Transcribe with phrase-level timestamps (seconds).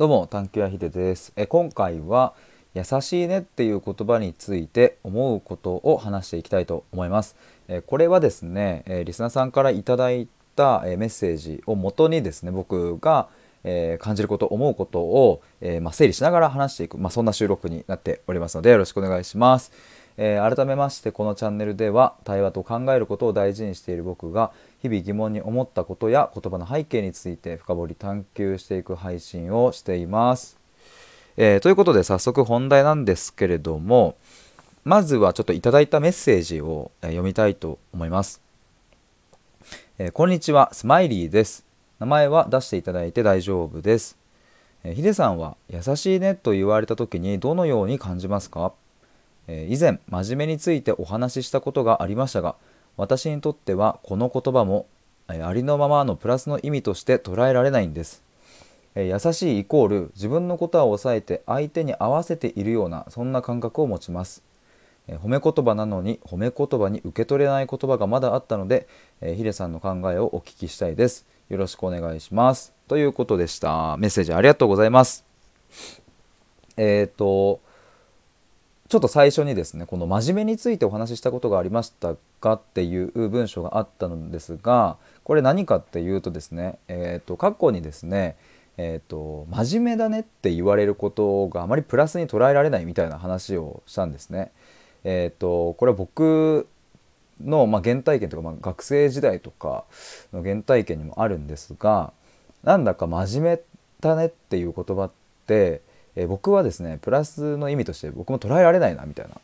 [0.00, 2.32] どうも探求やひでですえ今回は
[2.72, 7.36] 優しいねっていう言葉について思うことを話していきたいと思います
[7.68, 10.26] えこれはですねえリスナーさんからいただい
[10.56, 13.28] たえメッセージをもとにですね僕が
[13.62, 19.70] え感じること思うことを、えま整理しながら話していく、まあ、そんな収録になっておりますのでよろしくお願いします。
[20.22, 30.58] えー、改めましてこのチャンネルでは対話と考えることを大事にしている僕が日々疑問に思ったことや言葉の背景について深掘り探求していく配信をしています。
[31.38, 34.14] えー、ということで早速本題なんですけれども
[34.84, 38.42] まずはちょっといただいたメッセージを、え読みたいと思います。
[39.98, 41.64] えー、こんにちはスマイリーです。
[41.98, 44.18] 名前は出していただいて大丈夫です。
[44.84, 48.74] えヒデさんは優しいねと言われた時にどのように感じますか？
[49.50, 52.54] え以前真面目についてお話ししたことがありましたが
[52.96, 54.86] 私にとってはこの言葉も、
[55.32, 58.22] えありのままのプラスの意味として捉えられないんです、
[58.94, 64.42] え優しいイコール自分のことは抑えて相手に合わせているようなそんな感覚を持ちます、
[65.08, 68.86] え褒め言葉なのに褒め言葉に受け取れない言葉がまだあったので、
[69.20, 71.26] えヒデさんの考えをお聞きしたいです。
[71.48, 72.74] よろしくお願いします。
[72.86, 73.96] ということでした。
[73.96, 75.24] メッセージありがとうございます。
[76.76, 77.60] えっ、ー、と
[78.90, 88.36] ちょっと最初にですねこの真面目についてお話ししたことがありましたかっていう文章があったのですがこれ何かっていうとですね、えーと、過去にですね
[88.82, 94.52] えーと、真面目だねって言われることがあまりプラスに捉えられないみたいな話をしたんですね。
[95.04, 96.66] えーと、これは僕
[97.44, 99.84] の、まあ、原体験とか、まあ、学生時代とか
[100.32, 102.14] の原体験にもあるんですが
[102.62, 103.60] なんだか真面目
[104.00, 105.10] だねっていう言葉っ
[105.46, 105.82] て
[106.16, 109.40] え、僕はですねプラスの意味として僕も捉えられないなみたいな、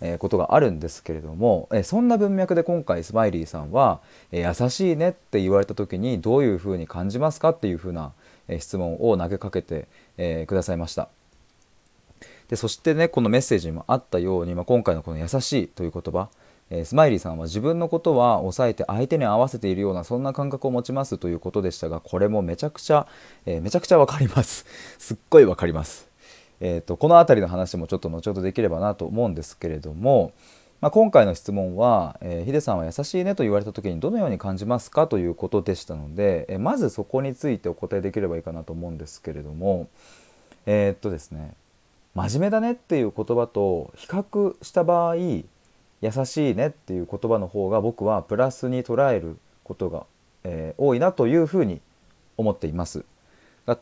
[0.00, 4.00] え、ことがあるんですけれども、え、そんな文脈で今回スマイリーさんは、
[4.32, 8.12] え優しいねって言われた時にどういうふうに感じますかっていうふうな、
[8.48, 11.08] え質問を投げかけて、えくださいました。
[12.50, 16.28] でそしてねこのメッセージにもあったように、まあ、今回のこの「優しい」という言葉
[16.70, 23.08] えスマイリーさんは自分のことは抑えて相手に合わせているようなそんな感覚を持ちますということでしたがこれもめちゃくちゃ、
[23.44, 24.64] えー、めちゃくちゃわかります。
[24.98, 26.08] すっごいわかります。
[26.60, 30.32] えーと、この辺りの話もちょっと後ほどできればなと思うんですけれども、
[30.82, 39.88] まあ、今回の質問は、えー、ヒデさんは優しいねと言われた時にどのように感じますかということでしたので、えー、まずそこについてお答えできればいいかなと思うんですけれども
[40.66, 41.54] えー、っとですね
[42.14, 45.16] 真面目だねっていう言葉と比較した場合
[46.00, 50.06] 優しいねっていう言葉の方が僕はプラスに捉えることが、
[50.44, 51.80] えー、多いなというふうに
[52.36, 53.04] 思っています。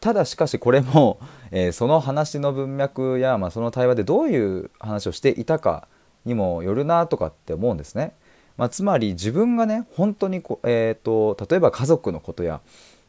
[0.01, 1.19] ただしかしこれも、
[1.51, 5.89] えー、その話の文脈や、まあ、その対話でどういう話をしていたか
[6.25, 8.13] にもよるなとかって思うんですね。
[8.57, 12.61] まあ、つまり自分がね本当にこ、えーと、例えば家族のことや、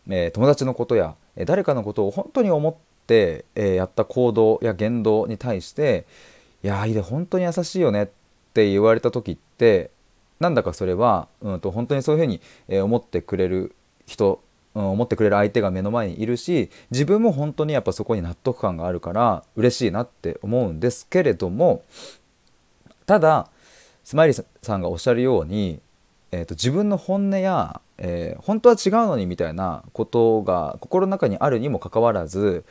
[0.07, 2.75] えー、友達のことや、え誰かのことを本当に思っ
[3.07, 6.05] て、えー、やった行動や言動に対して
[6.63, 8.07] 「いやいで本当に優しいよね」っ
[8.49, 9.91] って言われた時って
[10.39, 12.39] なんだかそれは、うんと、本当にそういうふうに、
[12.69, 14.41] え思ってくれる人
[14.75, 21.83] うん思ってくれる相手が目の前にいるし自分も本当にやっぱそこに納得感があるから嬉しいなって思うんですけれども
[23.05, 23.49] ただ
[24.03, 25.79] スマイリーさんがおっしゃるように、
[26.31, 32.63] えーと、自分の本音や、えー、本当は違うのにみたいなことが心の中にあるにもかかわらず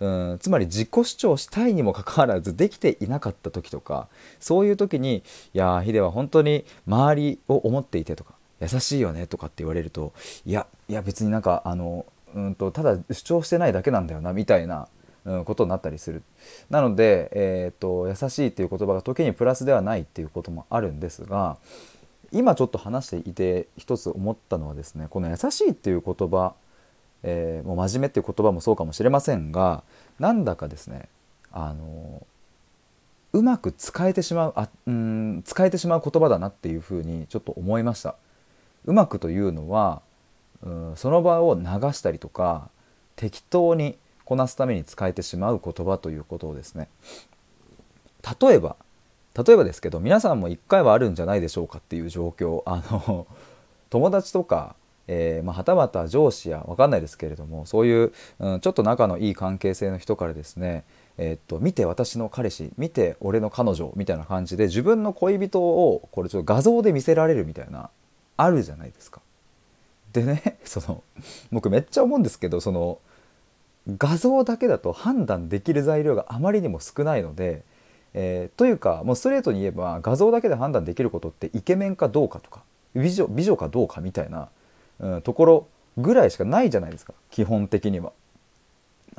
[0.00, 4.08] うんつまり自己主張したいにもかかわらずできていなかった時とか
[4.40, 5.22] そういう時に
[5.54, 10.12] 「いやヒデは本当に周りを思っていて」とか優しいよねとかって言われると
[10.46, 14.88] いやいや別になんかあのうんとただ主張してないだけなんだよなみたいな、
[15.44, 16.22] ことになったりする。
[16.70, 21.58] なので、えーと、優しいっていう言葉が時にプラスではないっていうこともあるんですが
[22.32, 26.54] 今ちょっと話していて一つ思ったのはですねこの「優しい」っていう言葉、
[27.22, 29.82] えー、もう真面目っていう言葉もそうかもしれませんが
[30.18, 31.08] なんだかですね
[31.52, 32.26] あの
[33.32, 38.16] うまく使えてしまうあうん使えてしまう言葉だなっていうふうにちょっと思いました。
[38.86, 40.00] うまくというのは、
[40.62, 42.70] うん、その場を流したりとか
[43.14, 46.88] 適当にこなすために使えてしまう言葉ということをですね
[48.40, 48.76] 例えば
[49.36, 53.26] 例えばですけど皆さんも一回はあるんじゃないでしょうかっていう状況あの
[53.90, 54.76] 友達とか、
[55.08, 60.84] えー、まあ、はたまた上司や分かんないですけれどもそういう、うん、ちょっと仲のいい関係性の人からですね
[61.22, 67.90] えー、っと見て私の彼氏見て俺の彼女みたいな感じで自分の恋人をこれちょっと画像で見せられるみたいな
[68.38, 69.20] あるじゃないですか。
[70.14, 71.02] でね その
[71.52, 72.98] 僕めっちゃ思うんですけどその
[73.98, 77.64] 画像だけだと判断できる材料があまりにも少ないので、
[78.14, 82.62] えー、というかもうストレートに言えば画像だけで判断できることってイケメンかどうかとか
[82.94, 84.48] 美女美女かどうかみたいな、
[85.00, 87.14] うん、ところぐらいしかないじゃないですか。
[87.30, 88.12] 基本的には。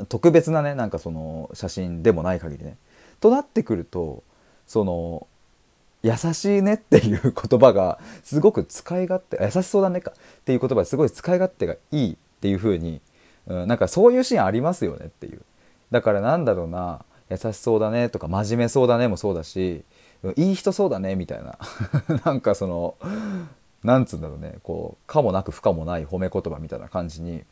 [0.09, 2.77] 特別なねなんかその写真でもない限りね。
[3.19, 4.23] となってくると
[4.65, 5.27] その
[6.03, 13.01] 優しいねっていう言葉がすごく使い勝手優しそうだねかっていう言葉すごい使い勝手がいいっていう風に、
[13.47, 15.41] うん、なんかそういうシーンありますよねっていう。
[15.91, 19.83] だからなんだろうな優しそうだねとか真面目そうだねもそうだし
[20.35, 21.57] いい人そうだねみたいな。
[22.25, 22.95] なんかその
[23.83, 27.43] なんつうんだろうねこう可もなく不可もない褒め言葉みたいな感じに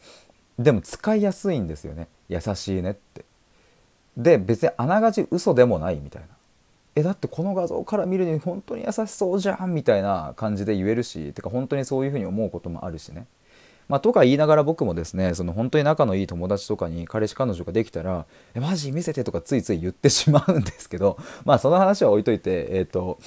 [0.60, 2.10] でも使いやすいんですよね。
[2.28, 3.26] 優しいねって。
[4.18, 6.28] で別にあながち嘘でもないみたいな。
[6.96, 13.26] えだってこの画像から見るに本当に優しそうじゃんみたいな感じで言えるしてか本当にそういうふうに思うこともあるしね。
[13.88, 23.18] まあ、とか言いながら僕もですねその本当に仲のいい友達とかに彼氏彼女ができたら「えマジ見せて」とかついつい言ってしまうんですけどまあその話は置いといてえっ、ー、と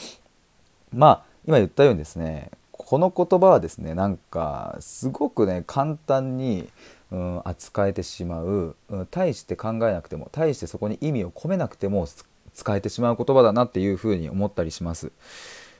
[0.95, 2.53] まあ今言ったようにですね
[2.87, 6.69] この言葉はですねなんかすごくね簡単に、
[7.11, 12.06] うん、扱えてしまう、うん、大して考えなくても大してそこに意味を込めなくても
[12.55, 15.12] 使えてしまう言葉だなっていうふうに思ったりします。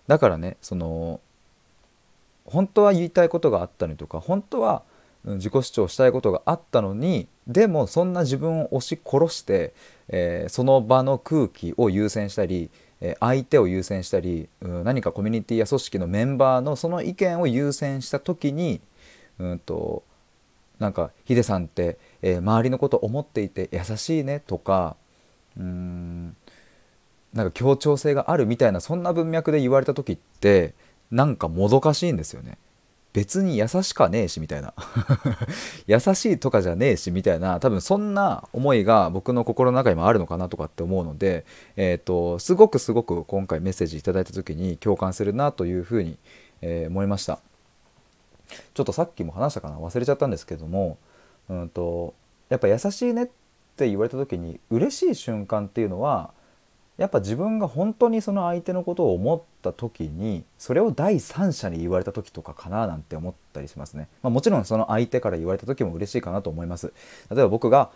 [0.06, 1.20] だからねその
[2.44, 4.82] 本当は言いたいことがあったりとか本当は
[5.25, 9.75] 自己主張したいことがあったのにでもそんな自分を押し殺して、
[10.08, 12.70] えー、その場の空気を優先したり、
[13.02, 18.81] え、相手を優先したり、何かコミュニティや組織のメンバーのその意見を優先した時に、
[19.38, 20.04] うんと、
[20.78, 24.96] なんかヒデさんって、え、周りのこと思っていて優しいねとか
[25.56, 26.37] うん
[27.32, 30.75] なんか協調性があるみたいなそんな文脈で言われた時って
[31.10, 32.58] なんかもどかしいんですよね。
[33.12, 34.73] 別に優しかねえしみたいな。
[35.87, 37.61] 優しいとかじゃねえしみたいな。
[37.61, 41.44] 多分そんな思いが僕の心の中にもあるのかなとかって思うので、
[41.76, 46.19] えーと、すごくすごく今回メッセージ頂いた時に共感するなというふうに、
[46.62, 47.41] えー、思いました。
[48.73, 49.76] ちょっとさっきも話したかな？
[49.76, 50.97] 忘れちゃったんですけども、
[51.49, 52.14] うんと
[52.49, 53.26] やっぱ優しいねっ
[53.76, 56.32] て言われた時に嬉しい瞬間っていうのは
[56.99, 66.93] やっぱ自分が本当にその相手のことを思った時にそれを第三者に言われた時とかかななんて思ったりしますね、まあ、もちろんその相手から言われた時も嬉しいかなと思います。
[67.31, 67.91] 例えば僕が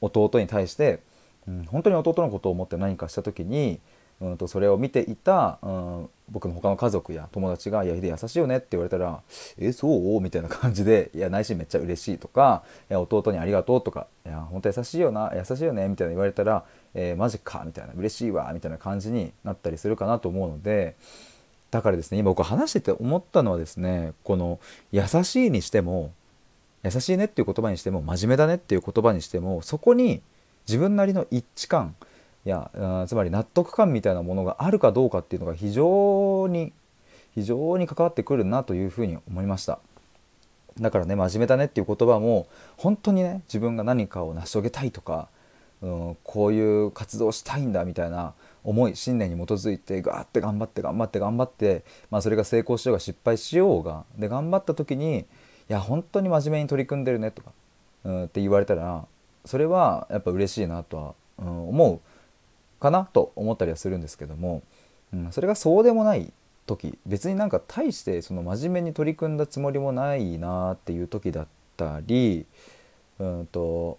[0.00, 1.00] 弟に対して、
[1.48, 3.80] うん、本当に弟のことを思って何かした時に
[4.20, 9.20] うんとそれを見ていた、うん、僕の他の家族や友達が「いやヒデ優しいよね」って言われたら
[9.58, 16.64] 「えそう?」みたいな感じで「いや内心めっちゃ嬉しい」とか「いや弟にありがとう」とか「いや本当優しいよな優しいよね」みたいな言われたら
[16.94, 20.96] 「えー、マジか」みたいな「嬉しいわ」みたいな感じになったりするかなと思うので
[21.70, 24.60] だからですね今僕話してて思ったのはですねこの
[24.92, 26.12] 「優しい」にしても
[26.82, 30.22] 「優しいね」っていう言葉にしても「真面目だね」っていう言葉にしてもそこに
[30.66, 31.94] 自分なりの一致感
[32.46, 32.70] いや
[33.08, 36.72] つまり納得感みたいなものがあるかどうかっていうのが非常に
[37.34, 39.80] 非常に関わってくるなというふうに思いました。
[40.80, 42.46] だからね真面目だねっていう言葉も
[42.76, 45.28] 本当にね自分が何かを成し遂げたいとか、
[45.82, 55.20] うん、こういう活動したいんだみたいな思い信念に基づいてガーって頑張って頑張って頑張って、まあ、それが成功しようが失敗しようがで頑張った時に
[55.68, 57.50] 「いや本当に真面目に取り組んでるね」とか、
[58.04, 59.04] うん、って言われたら
[59.44, 62.00] それはやっぱ嬉しいなとは、うん、思う。
[62.80, 64.62] かなと思ったりはするんですけども、
[65.12, 66.32] うん、それがそうでもない
[66.66, 71.46] 時別になんか大してその真面目に取り組んだつもりもないなっていう時だっ
[71.76, 72.44] たり、
[73.18, 73.98] うんと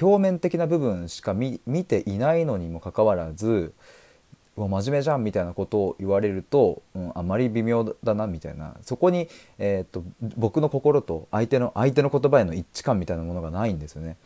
[0.00, 3.72] 表面的な部分しか見ていないのにもかかわらず
[4.56, 10.04] 真面目じゃんみたいなことを言われると、うん、あまり微妙だなみたいなそこに、えーと
[10.36, 14.16] 僕の心と相手の相手の言葉への一致感みたいなものがないんですよね。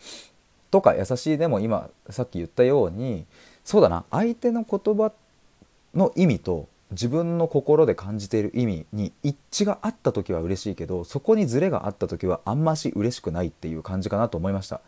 [0.74, 3.26] とか優しいでも今さっき言ったように
[3.64, 4.04] そうだな。
[4.10, 5.12] 相手の言葉
[5.94, 14.80] の意味と自分の心で感じている意味に一致があった時は嬉しいけどそこにズレがあった時はあんまし嬉しくないっていう感じかなと思いました。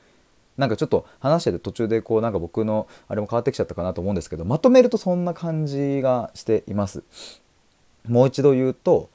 [0.56, 7.04] なんかちょっと話してて途中でこうなんか僕のあれも変わってきちゃったかなと思うんですけどまとめるとそんな感じがしています。
[8.08, 9.08] もう一度言うと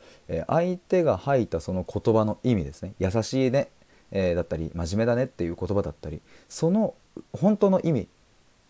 [0.47, 2.93] 相手が吐いたその言葉の意味ですね。
[2.97, 3.67] 優しいね。
[4.11, 6.93] えー、だったり真面目だねっていう言葉だったりその
[7.33, 8.07] 本当の意味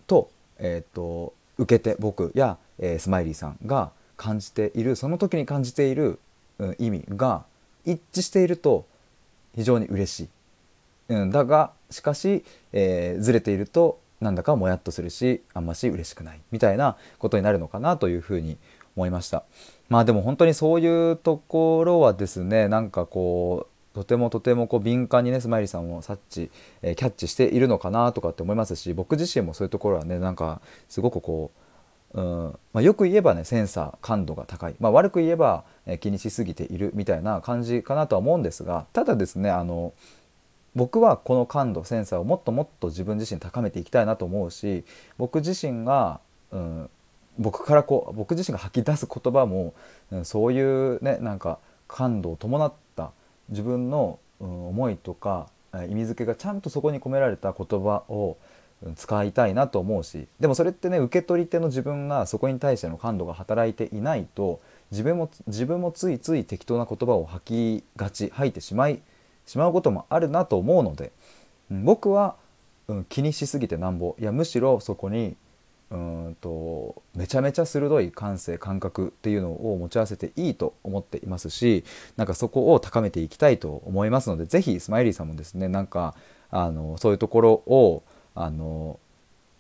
[0.08, 6.20] と,、えーと、受け手僕や、えー、スマイリーさんが感じているその時に感じている、
[6.60, 7.44] うん、意味が
[7.86, 8.86] 一致していると
[9.56, 10.30] 非常に嬉しい、
[11.10, 12.44] うん、だがしかし、
[12.74, 16.40] えー、ずれているとなんだかもやっとするしあんまし嬉しくない。
[16.52, 18.58] みたいなことになるのかなというふうに
[18.96, 19.44] 思いました。
[19.90, 31.52] まあでも本当にそういうところはですねなんかこうとてもとてもこう敏感にねスマイリーさんを察知、えー、キャッチしているのかなとかって思いますし僕自身もそういうところはねなんかすごくこ
[32.14, 39.94] う、うんまあ、よく言えばねセンサー感度が高い、まあ、悪く言えば、えー、気にしすぎているみたいな感じかなとは思うんですがただですねあの
[40.76, 44.86] 僕はこの感度センサーをもっともっと自分自身高めていきたいなと思うし
[45.18, 46.22] 僕自身が、
[46.52, 46.90] うん、
[47.38, 49.74] 僕からこう僕自身が吐き出す言葉も、
[50.12, 52.82] うん、そういうねなんか感度を伴った
[53.52, 55.50] 自分の、思いとか
[55.88, 58.38] 意味付けがちゃんとそこに込められた言葉を
[58.96, 69.00] 使いたいなと思うしでもそれってね受け取り手の自分がそこに対しての感度が働いていないと自分も自分もついつい適当な言葉を吐きがち吐いてしまい
[69.46, 71.12] しまうこともあるなと思うので、
[71.70, 72.36] 僕は、
[72.88, 75.36] うん、気にしすぎてなんぼいやむしろそこに
[75.92, 81.84] うんとめちゃめちゃ鋭い感性感覚っていうのを持ち合わせていいと思っていますし
[82.16, 86.16] なんかそこを高めていきたいと思いますので是非スマイリーさんもですねなんか
[86.50, 88.04] あのそういうところを
[88.36, 89.00] あの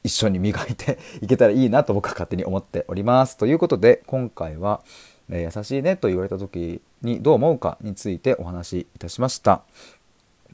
[0.03, 3.37] 一緒に磨いていけたらいいなと僕は勝手に思っております。
[3.37, 4.81] ということで今回は、
[5.29, 9.61] え、優しいねと言われた時にどう思うかについてお話しいたしました。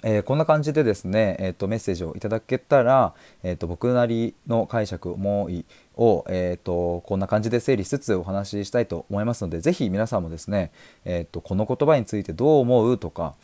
[0.04, 3.13] えー、こんな感じでですね、えーと、メッセージをいただけたら、
[3.44, 10.72] えーと、僕なりの解釈思いを、えーと、こんな感じで整理しつつお話ししたいと思いますので是非皆さんもですね、
[11.06, 13.36] えー、とこの言葉についてどう思うとか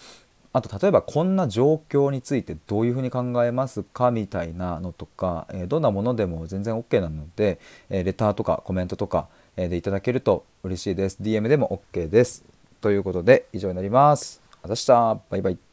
[0.53, 11.17] あと例えばこんな状況についてどういうふうに考えますかみたいなのとか、えー、どんなものでも全然 OK なので、えー、レターとかコメントとか、でいただけると嬉しいです。
[11.22, 12.43] DM でも OK です。
[12.81, 14.41] ということで以上になります。
[14.62, 15.19] あざした。
[15.29, 15.73] バイバイ。